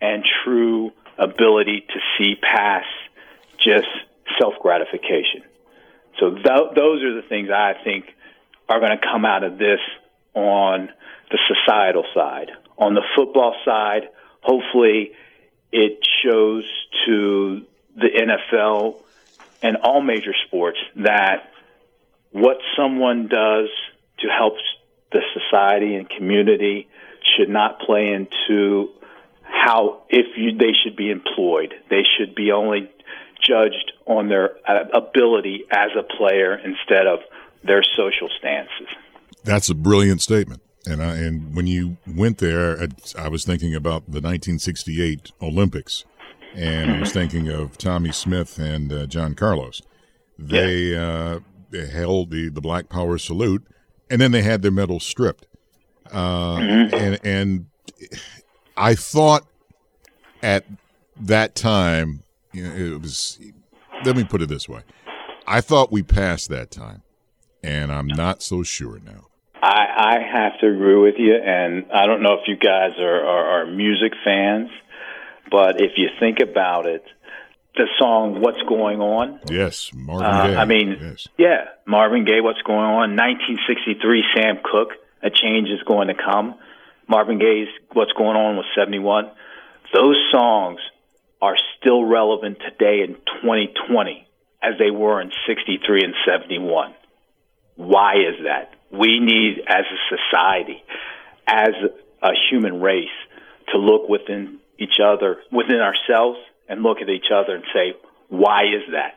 [0.00, 2.86] and true ability to see past
[3.58, 3.88] just
[4.38, 5.42] self gratification.
[6.20, 8.06] So th- those are the things I think
[8.68, 9.80] are going to come out of this
[10.34, 10.90] on
[11.30, 12.50] the societal side.
[12.76, 14.08] On the football side,
[14.42, 15.12] hopefully
[15.74, 16.64] it shows
[17.04, 17.62] to
[17.96, 19.02] the NFL
[19.60, 21.50] and all major sports that
[22.30, 23.68] what someone does
[24.20, 24.54] to help
[25.10, 26.88] the society and community
[27.36, 28.88] should not play into
[29.42, 31.74] how if you, they should be employed.
[31.90, 32.88] They should be only
[33.42, 37.18] judged on their uh, ability as a player instead of
[37.64, 38.86] their social stances.
[39.42, 40.62] That's a brilliant statement.
[40.86, 42.86] And I, and when you went there,
[43.18, 46.04] I was thinking about the 1968 Olympics,
[46.54, 49.80] and I was thinking of Tommie Smith and uh, John Carlos.
[50.38, 51.00] They, yeah.
[51.00, 53.66] uh, they held the, the Black Power salute,
[54.10, 55.46] and then they had their medals stripped.
[56.10, 56.94] Uh, mm-hmm.
[56.94, 57.66] and and
[58.76, 59.46] I thought
[60.42, 60.64] at
[61.16, 63.40] that time you know, it was.
[64.04, 64.82] Let me put it this way:
[65.46, 67.02] I thought we passed that time,
[67.62, 69.28] and I'm not so sure now.
[69.64, 73.24] I, I have to agree with you, and I don't know if you guys are,
[73.24, 74.68] are, are music fans,
[75.50, 77.02] but if you think about it,
[77.74, 80.56] the song "What's Going On." Yes, Marvin uh, Gaye.
[80.56, 81.28] I mean, yes.
[81.38, 82.42] yeah, Marvin Gaye.
[82.42, 83.16] What's going on?
[83.16, 84.92] 1963, Sam Cooke.
[85.22, 86.56] A change is going to come.
[87.08, 89.30] Marvin Gaye's "What's Going On" was 71.
[89.94, 90.80] Those songs
[91.40, 94.28] are still relevant today in 2020
[94.62, 96.94] as they were in 63 and 71.
[97.76, 98.74] Why is that?
[98.98, 100.82] We need, as a society,
[101.46, 101.74] as
[102.22, 103.16] a human race,
[103.72, 107.94] to look within each other, within ourselves, and look at each other and say,
[108.28, 109.14] why is that?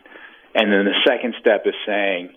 [0.53, 2.35] And then the second step is saying,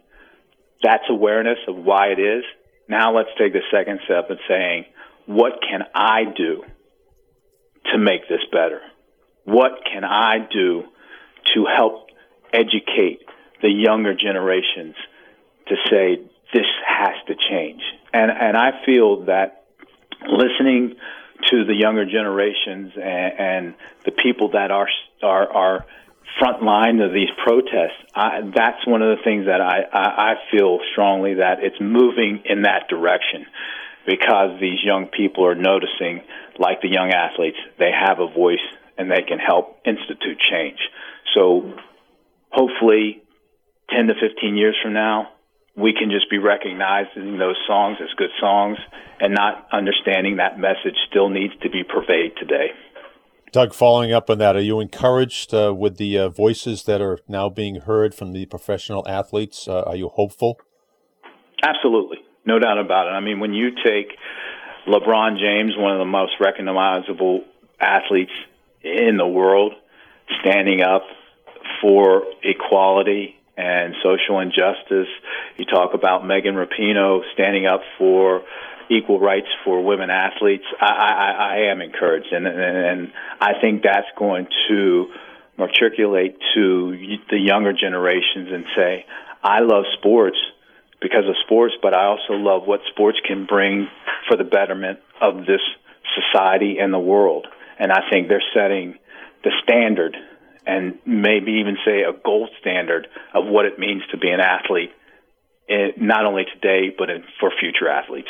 [0.82, 2.44] that's awareness of why it is.
[2.88, 4.84] Now let's take the second step and saying,
[5.26, 6.62] what can I do
[7.92, 8.80] to make this better?
[9.44, 10.84] what can I do
[11.54, 12.06] to help
[12.52, 13.20] educate
[13.62, 14.94] the younger generations
[15.68, 16.18] to say
[16.52, 17.82] this has to change?
[18.12, 19.64] And and I feel that
[20.26, 20.96] listening
[21.48, 24.88] to the younger generations and, and the people that are
[25.22, 25.86] are are
[26.38, 30.34] front line of these protests, I, that's one of the things that I, I, I
[30.50, 33.46] feel strongly that it's moving in that direction
[34.06, 36.22] because these young people are noticing,
[36.58, 38.64] like the young athletes, they have a voice
[38.96, 40.78] and they can help institute change.
[41.34, 41.74] So
[42.50, 43.22] hopefully
[43.90, 45.30] 10 to 15 years from now,
[45.80, 48.78] we can just be recognizing those songs as good songs
[49.20, 52.70] and not understanding that message still needs to be pervaded today.
[53.52, 57.18] Doug, following up on that, are you encouraged uh, with the uh, voices that are
[57.26, 59.66] now being heard from the professional athletes?
[59.66, 60.60] Uh, are you hopeful?
[61.62, 63.10] Absolutely, no doubt about it.
[63.10, 64.12] I mean, when you take
[64.86, 67.44] LeBron James, one of the most recognizable
[67.80, 68.30] athletes
[68.82, 69.72] in the world,
[70.40, 71.02] standing up
[71.82, 75.08] for equality and social injustice.
[75.56, 78.42] You talk about Megan Rapinoe standing up for
[78.90, 80.64] equal rights for women athletes.
[80.80, 85.12] I, I, I am encouraged, and, and, and I think that's going to
[85.58, 89.04] matriculate to the younger generations and say,
[89.42, 90.38] I love sports
[91.00, 93.88] because of sports, but I also love what sports can bring
[94.28, 95.60] for the betterment of this
[96.14, 97.46] society and the world.
[97.78, 98.98] And I think they're setting
[99.44, 100.16] the standard
[100.66, 104.92] and maybe even say a gold standard of what it means to be an athlete,
[105.68, 108.28] eh, not only today, but for future athletes.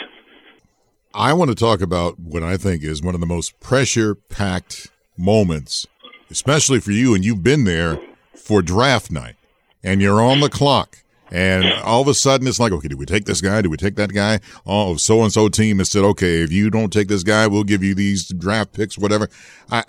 [1.13, 4.91] I want to talk about what I think is one of the most pressure packed
[5.17, 5.87] moments,
[6.31, 7.99] especially for you, and you've been there
[8.37, 9.35] for draft night,
[9.83, 10.99] and you're on the clock.
[11.33, 13.63] And all of a sudden, it's like, okay, do we take this guy?
[13.63, 14.41] Do we take that guy?
[14.67, 17.65] Oh, so and so team has said, okay, if you don't take this guy, we'll
[17.65, 19.29] give you these draft picks, whatever.
[19.71, 19.85] I,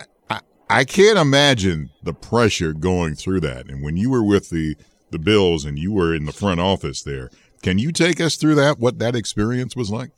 [0.72, 3.70] I, can't imagine the pressure going through that.
[3.70, 4.76] And when you were with the,
[5.12, 7.30] the Bills and you were in the front office there,
[7.62, 10.12] can you take us through that, what that experience was like?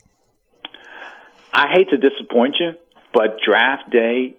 [1.52, 2.72] I hate to disappoint you,
[3.14, 4.36] but draft day,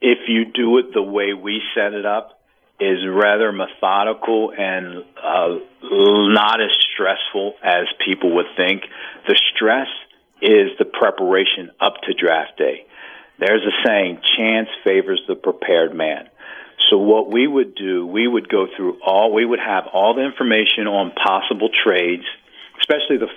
[0.00, 2.40] if you do it the way we set it up,
[2.80, 8.82] is rather methodical and uh, not as stressful as people would think.
[9.26, 9.88] The stress
[10.40, 12.86] is the preparation up to draft day.
[13.38, 16.28] There's a saying, chance favors the prepared man.
[16.90, 20.22] So what we would do, we would go through all, we would have all the
[20.24, 22.24] information on possible trades,
[22.80, 23.28] especially the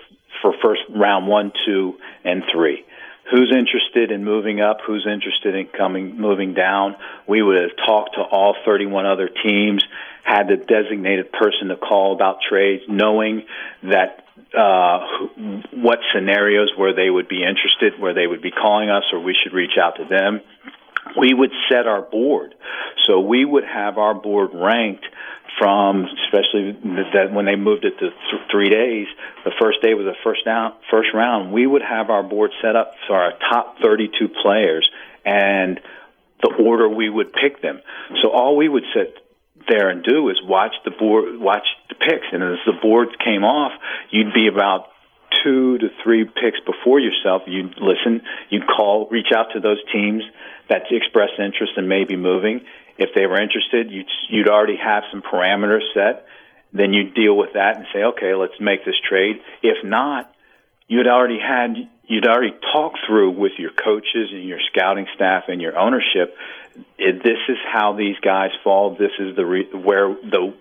[0.42, 2.86] for first round one, two, and three
[3.32, 6.96] who's interested in moving up, who's interested in coming moving down.
[7.28, 9.84] We would have talked to all 31 other teams,
[10.24, 13.46] had the designated person to call about trades, knowing
[13.84, 14.26] that
[14.58, 15.00] uh,
[15.74, 19.36] what scenarios where they would be interested, where they would be calling us, or we
[19.42, 20.42] should reach out to them.
[21.18, 22.54] We would set our board,
[23.06, 25.06] so we would have our board ranked
[25.58, 26.72] from especially
[27.14, 29.08] that when they moved it to th- three days,
[29.44, 31.52] the first day was the first down, first round.
[31.52, 34.90] We would have our board set up for our top 32 players
[35.26, 35.80] and
[36.42, 37.82] the order we would pick them.
[38.22, 39.18] So all we would sit
[39.68, 41.68] there and do is watch the board, watch
[42.08, 43.72] picks, and as the board came off,
[44.10, 44.88] you'd be about
[45.44, 47.44] two to three picks before yourself.
[47.48, 50.24] You'd listen, you'd call, reach out to those teams
[50.70, 52.62] that expressed interest in maybe moving,
[52.98, 56.28] if they were interested, you'd, you'd already have some parameters set.
[56.72, 59.38] Then you'd deal with that and say, okay, let's make this trade.
[59.64, 60.32] If not,
[60.88, 65.62] you'd already had you'd already talked through with your coaches and your scouting staff and
[65.62, 66.36] your ownership.
[66.98, 68.96] This is how these guys fall.
[68.96, 70.54] This is the re, where the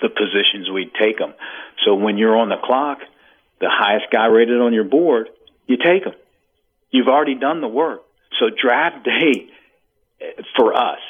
[0.00, 1.34] the positions we'd take them.
[1.84, 2.98] So when you're on the clock,
[3.60, 5.28] the highest guy rated on your board,
[5.66, 6.14] you take them.
[6.90, 8.02] You've already done the work.
[8.38, 9.48] So draft day
[10.20, 11.00] eh, for us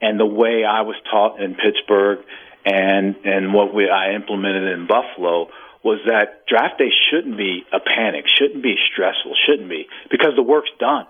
[0.00, 2.18] and the way I was taught in Pittsburgh
[2.64, 5.48] and and what we I implemented in Buffalo
[5.82, 10.42] was that draft day shouldn't be a panic, shouldn't be stressful, shouldn't be because the
[10.42, 11.06] work's done.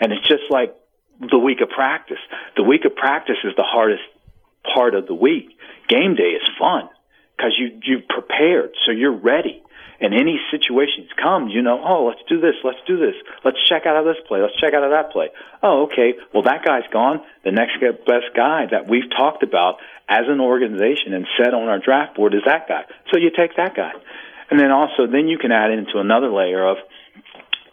[0.00, 0.74] And it's just like
[1.20, 2.22] the week of practice.
[2.56, 4.02] The week of practice is the hardest
[4.74, 5.48] part of the week.
[5.88, 6.88] Game day is fun
[7.36, 9.62] because you you've prepared, so you're ready
[10.02, 13.86] and any situations come, you know, oh, let's do this, let's do this, let's check
[13.86, 15.28] out of this play, let's check out of that play.
[15.62, 17.20] Oh, okay, well that guy's gone.
[17.44, 19.76] The next best guy that we've talked about
[20.08, 22.82] as an organization and set on our draft board is that guy.
[23.12, 23.92] So you take that guy,
[24.50, 26.78] and then also then you can add into another layer of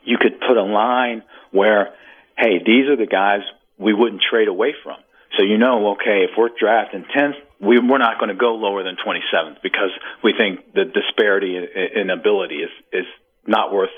[0.04, 1.96] you could put a line where,
[2.38, 3.42] hey, these are the guys
[3.80, 4.98] we wouldn't trade away from.
[5.38, 8.84] So you know, okay, if we're drafting 10th, we, we're not going to go lower
[8.84, 9.92] than 27th because
[10.24, 11.58] we think the disparity
[11.96, 13.06] in, ability is, is
[13.46, 13.90] not worth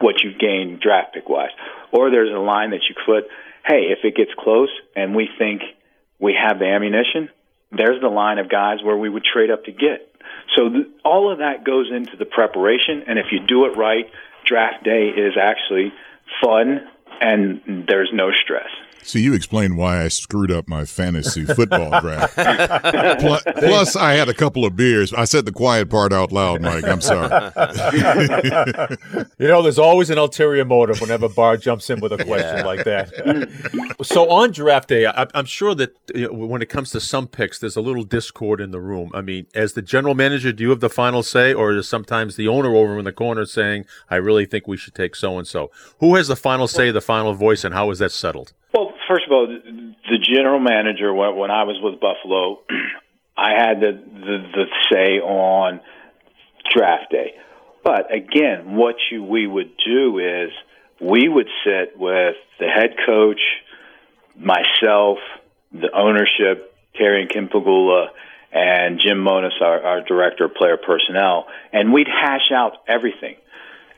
[0.00, 1.50] what you gain draft pick wise.
[1.92, 3.24] Or there's a line that you put,
[3.66, 5.62] hey, if it gets close and we think
[6.18, 7.28] we have the ammunition,
[7.70, 10.08] there's the line of guys where we would trade up to get.
[10.56, 14.10] So th- all of that goes into the preparation, and if you do it right,
[14.44, 15.92] draft day is actually
[16.42, 16.88] fun
[17.20, 18.68] and there's no stress.
[19.02, 22.34] See, you explained why I screwed up my fantasy football draft.
[22.34, 25.12] plus, plus, I had a couple of beers.
[25.12, 26.84] I said the quiet part out loud, Mike.
[26.84, 27.28] I'm sorry.
[29.38, 32.64] you know, there's always an ulterior motive whenever Barr jumps in with a question yeah.
[32.64, 33.96] like that.
[34.02, 37.26] so on draft day, I, am sure that you know, when it comes to some
[37.26, 39.10] picks, there's a little discord in the room.
[39.14, 42.36] I mean, as the general manager, do you have the final say, or is sometimes
[42.36, 45.46] the owner over in the corner saying, "I really think we should take so and
[45.46, 45.70] so"?
[45.98, 48.52] Who has the final say, the final voice, and how is that settled?
[48.72, 52.60] Well, first of all, the general manager when, I was with Buffalo,
[53.36, 55.80] I had the, the the say on
[56.70, 57.34] draft day.
[57.84, 60.50] But again, what you, we would do is
[61.00, 63.40] we would sit with the head coach,
[64.36, 65.18] myself,
[65.72, 68.08] the ownership, Terry and Kim Pegula,
[68.52, 73.36] and Jim Monos, our, our director of player personnel, and we'd hash out everything.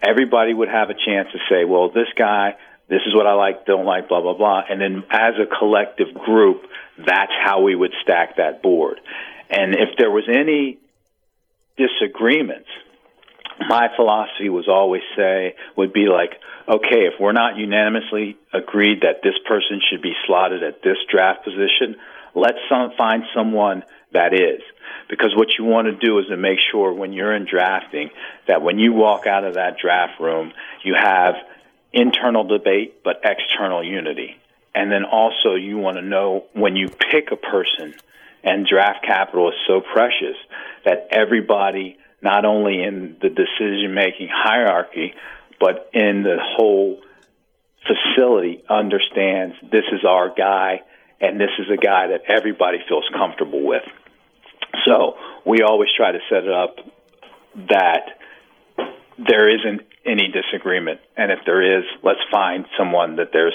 [0.02, 2.54] Everybody would have a chance to say, well, this guy,
[2.88, 4.62] this is what I like, don't like, blah, blah, blah.
[4.68, 6.62] And then as a collective group,
[6.98, 9.00] that's how we would stack that board.
[9.50, 10.78] And if there was any
[11.76, 12.68] disagreements,
[13.68, 16.32] my philosophy was always say, would be like,
[16.68, 21.44] okay, if we're not unanimously agreed that this person should be slotted at this draft
[21.44, 21.96] position,
[22.34, 24.60] let's some, find someone that is.
[25.08, 28.10] Because what you want to do is to make sure when you're in drafting
[28.48, 31.34] that when you walk out of that draft room, you have
[31.94, 34.36] internal debate but external unity.
[34.74, 37.94] And then also you want to know when you pick a person
[38.42, 40.36] and draft capital is so precious
[40.84, 45.14] that everybody not only in the decision making hierarchy
[45.60, 47.00] but in the whole
[47.86, 50.80] facility understands this is our guy
[51.20, 53.82] and this is a guy that everybody feels comfortable with.
[54.84, 55.16] So
[55.46, 56.76] we always try to set it up
[57.68, 58.18] that
[59.18, 61.00] there isn't any disagreement.
[61.16, 63.54] And if there is, let's find someone that there's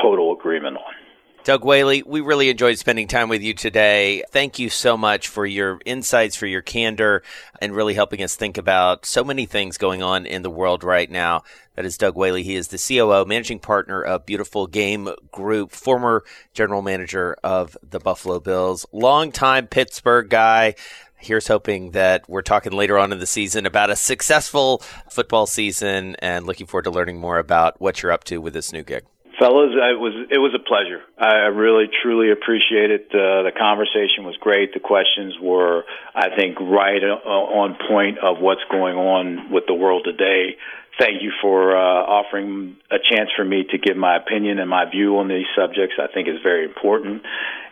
[0.00, 0.94] total agreement on.
[1.42, 4.22] Doug Whaley, we really enjoyed spending time with you today.
[4.30, 7.22] Thank you so much for your insights, for your candor,
[7.62, 11.10] and really helping us think about so many things going on in the world right
[11.10, 11.42] now.
[11.76, 12.42] That is Doug Whaley.
[12.42, 18.00] He is the COO, managing partner of Beautiful Game Group, former general manager of the
[18.00, 20.74] Buffalo Bills, longtime Pittsburgh guy.
[21.20, 24.78] Here's hoping that we're talking later on in the season about a successful
[25.10, 28.72] football season and looking forward to learning more about what you're up to with this
[28.72, 29.04] new gig.
[29.38, 31.00] Fellas, it was it was a pleasure.
[31.16, 33.08] I really truly appreciate it.
[33.08, 34.74] Uh, the conversation was great.
[34.74, 40.04] The questions were, I think, right on point of what's going on with the world
[40.04, 40.56] today.
[40.98, 44.90] Thank you for uh, offering a chance for me to give my opinion and my
[44.90, 45.94] view on these subjects.
[45.98, 47.22] I think is very important,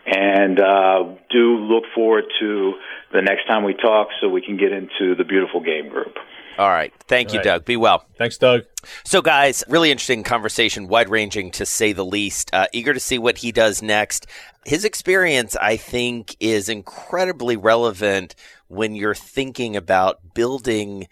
[0.05, 2.73] and uh, do look forward to
[3.13, 6.15] the next time we talk, so we can get into the beautiful game group.
[6.59, 6.93] All right.
[7.07, 7.45] Thank All you, right.
[7.45, 7.65] Doug.
[7.65, 8.03] Be well.
[8.17, 8.63] Thanks, Doug.
[9.05, 12.49] So, guys, really interesting conversation, wide ranging to say the least.
[12.51, 14.27] Uh, eager to see what he does next.
[14.65, 18.35] His experience, I think, is incredibly relevant
[18.67, 21.07] when you're thinking about building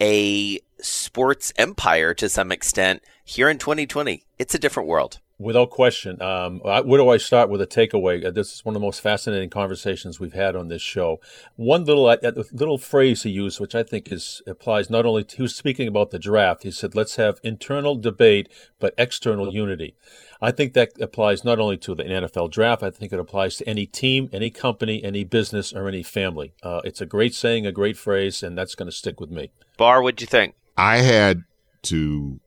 [0.00, 4.24] a sports empire to some extent here in 2020.
[4.38, 5.20] It's a different world.
[5.38, 6.22] Without question.
[6.22, 8.24] Um, where do I start with a takeaway?
[8.24, 11.20] Uh, this is one of the most fascinating conversations we've had on this show.
[11.56, 12.16] One little uh,
[12.52, 15.88] little phrase he used, which I think is applies not only to, he was speaking
[15.88, 16.62] about the draft.
[16.62, 18.48] He said, "Let's have internal debate,
[18.78, 19.94] but external unity."
[20.40, 22.82] I think that applies not only to the NFL draft.
[22.82, 26.54] I think it applies to any team, any company, any business, or any family.
[26.62, 29.50] Uh, it's a great saying, a great phrase, and that's going to stick with me.
[29.76, 30.54] Barr, what'd you think?
[30.76, 31.44] I had
[31.84, 32.40] to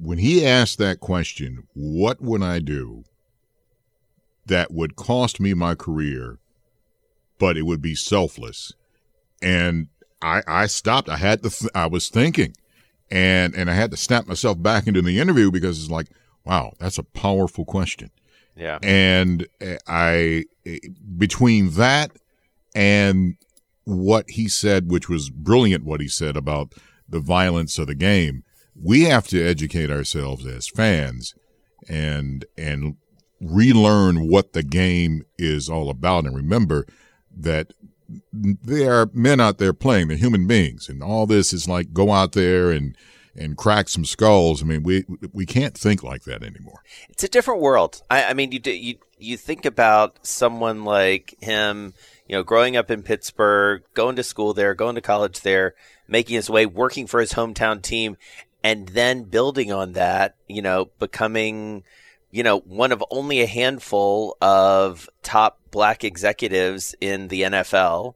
[0.00, 3.04] when he asked that question, what would I do
[4.46, 6.38] that would cost me my career,
[7.38, 8.72] but it would be selfless?
[9.42, 9.88] And
[10.22, 11.08] I, I stopped.
[11.08, 12.54] I had to, th- I was thinking
[13.10, 16.08] and, and I had to snap myself back into the interview because it's like,
[16.44, 18.10] wow, that's a powerful question.
[18.56, 18.78] Yeah.
[18.82, 20.78] And eh, I, eh,
[21.18, 22.12] between that
[22.74, 23.36] and
[23.84, 26.72] what he said, which was brilliant, what he said about
[27.08, 28.42] the violence of the game,
[28.80, 31.34] we have to educate ourselves as fans
[31.88, 32.96] and and
[33.40, 36.24] relearn what the game is all about.
[36.24, 36.86] And remember
[37.36, 37.72] that
[38.32, 42.12] there are men out there playing they're human beings and all this is like go
[42.12, 42.96] out there and
[43.34, 44.62] and crack some skulls.
[44.62, 46.82] I mean we we can't think like that anymore.
[47.08, 48.02] It's a different world.
[48.10, 51.94] I, I mean you you you think about someone like him
[52.28, 55.74] you know growing up in pittsburgh going to school there going to college there
[56.08, 58.16] making his way working for his hometown team
[58.66, 61.84] and then building on that, you know, becoming,
[62.32, 68.14] you know, one of only a handful of top black executives in the NFL.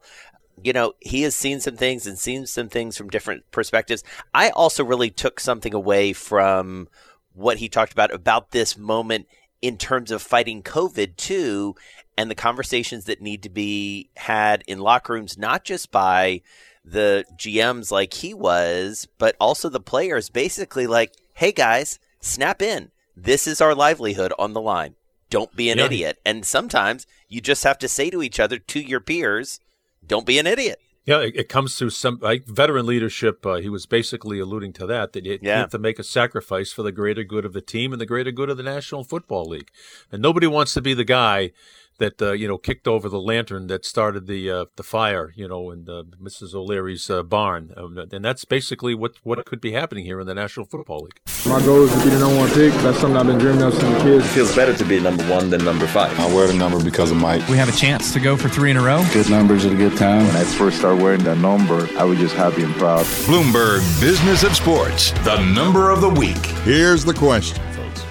[0.61, 4.03] You know, he has seen some things and seen some things from different perspectives.
[4.35, 6.89] I also really took something away from
[7.33, 9.29] what he talked about about this moment
[9.63, 11.75] in terms of fighting COVID too,
[12.17, 16.43] and the conversations that need to be had in locker rooms, not just by
[16.85, 22.91] the GMs like he was, but also the players basically like, hey guys, snap in.
[23.17, 24.95] This is our livelihood on the line.
[25.29, 25.85] Don't be an yeah.
[25.87, 26.19] idiot.
[26.25, 29.61] And sometimes you just have to say to each other, to your peers,
[30.07, 30.81] don't be an idiot.
[31.07, 33.45] Yeah, it, it comes through some like veteran leadership.
[33.45, 35.57] Uh, he was basically alluding to that that you, yeah.
[35.57, 38.07] you have to make a sacrifice for the greater good of the team and the
[38.07, 39.71] greater good of the National Football League.
[40.13, 41.53] And nobody wants to be the guy
[42.01, 45.47] that uh, you know kicked over the lantern that started the uh, the fire, you
[45.47, 46.53] know, in uh, Mrs.
[46.55, 50.35] O'Leary's uh, barn, um, and that's basically what what could be happening here in the
[50.35, 51.21] National Football League.
[51.47, 52.73] My goal is to be the number one pick.
[52.83, 54.21] That's something I've been dreaming of since a kid.
[54.21, 56.19] It feels better to be number one than number five.
[56.19, 57.47] I wear the number because of Mike.
[57.49, 59.05] We have a chance to go for three in a row.
[59.13, 60.27] Good numbers at a good time.
[60.27, 63.05] When I first started wearing that number, I was just happy and proud.
[63.27, 66.45] Bloomberg Business of Sports, the number of the week.
[66.65, 68.05] Here's the question, folks.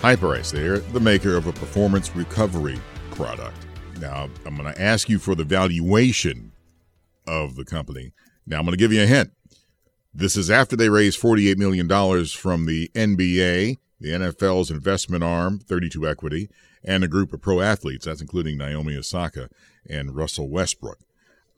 [0.00, 2.78] Hyperice, they're the maker of a performance recovery
[3.10, 3.56] product.
[3.98, 6.52] Now, I'm going to ask you for the valuation
[7.26, 8.12] of the company.
[8.46, 9.32] Now, I'm going to give you a hint.
[10.12, 11.88] This is after they raised $48 million
[12.26, 16.48] from the NBA, the NFL's investment arm, 32 Equity,
[16.82, 18.06] and a group of pro athletes.
[18.06, 19.50] That's including Naomi Osaka
[19.88, 20.98] and Russell Westbrook.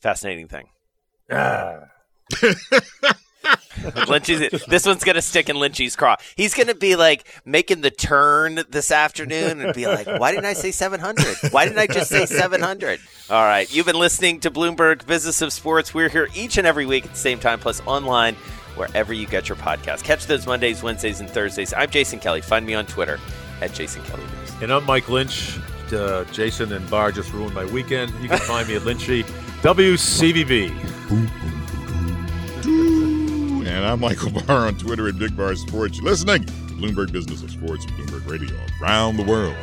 [0.00, 0.68] fascinating thing.
[4.08, 6.16] Lynchy's, this one's gonna stick in Lynchy's craw.
[6.36, 10.52] He's gonna be like making the turn this afternoon and be like, "Why didn't I
[10.52, 11.52] say 700?
[11.52, 15.52] Why didn't I just say 700?" All right, you've been listening to Bloomberg Business of
[15.52, 15.94] Sports.
[15.94, 18.34] We're here each and every week at the same time, plus online
[18.76, 20.04] wherever you get your podcast.
[20.04, 21.74] Catch those Mondays, Wednesdays, and Thursdays.
[21.74, 22.40] I'm Jason Kelly.
[22.40, 23.18] Find me on Twitter
[23.60, 24.62] at Jason Kelly News.
[24.62, 25.58] And I'm Mike Lynch.
[25.92, 28.10] Uh, Jason and Barr just ruined my weekend.
[28.22, 29.24] You can find me at Lynchy
[29.60, 31.61] WCVB.
[33.66, 35.98] And I'm Michael Barr on Twitter at Big Bar Sports.
[35.98, 39.56] You're listening to Bloomberg Business of Sports, Bloomberg Radio around the world.